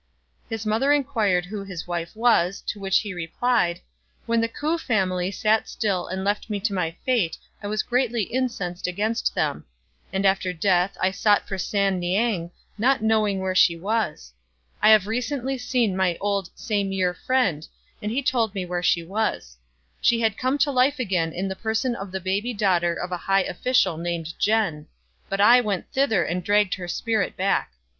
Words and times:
His 0.49 0.65
mother 0.65 0.91
inquired 0.91 1.45
who 1.45 1.63
his 1.63 1.85
wife 1.87 2.15
was, 2.15 2.61
to 2.61 2.79
which 2.79 3.01
he 3.01 3.13
re 3.13 3.27
plied, 3.27 3.81
"When 4.25 4.41
the 4.41 4.49
K'ou 4.49 4.79
family 4.79 5.29
sat 5.29 5.69
still 5.69 6.07
and 6.07 6.23
left 6.23 6.49
me 6.49 6.59
to 6.61 6.73
my 6.73 6.97
fate 7.05 7.37
I 7.61 7.67
was 7.67 7.83
greatly 7.83 8.23
incensed 8.23 8.87
against 8.87 9.35
them; 9.35 9.63
and 10.11 10.25
after 10.25 10.53
death 10.53 10.97
I 10.99 11.11
sought 11.11 11.47
for 11.47 11.59
San 11.59 11.99
niang, 11.99 12.49
not 12.79 13.03
knowing 13.03 13.41
where 13.41 13.53
she 13.53 13.77
was. 13.77 14.33
I 14.81 14.89
have 14.89 15.05
recently 15.05 15.59
seen 15.59 15.95
my 15.95 16.17
old 16.19 16.49
same 16.55 16.91
year 16.91 17.13
friend, 17.13 17.67
and 18.01 18.11
he 18.11 18.23
told 18.23 18.55
me 18.55 18.65
where 18.65 18.81
she 18.81 19.03
was. 19.03 19.55
She 20.01 20.19
had 20.19 20.35
come 20.35 20.57
to 20.65 20.71
life 20.71 20.97
again 20.97 21.31
in 21.31 21.47
the 21.47 21.55
person 21.55 21.95
of 21.95 22.11
the 22.11 22.19
baby 22.19 22.55
daughter 22.55 22.95
of 22.95 23.11
a 23.11 23.17
high 23.17 23.43
official 23.43 23.97
named 23.97 24.33
Jen; 24.39 24.87
but 25.29 25.39
I 25.39 25.61
went 25.61 25.91
thither 25.91 26.23
and 26.23 26.43
dragged 26.43 26.73
her 26.73 26.87
spirit 26.87 27.37
back. 27.37 27.73